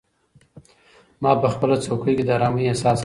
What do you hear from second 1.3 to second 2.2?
په خپله څوکۍ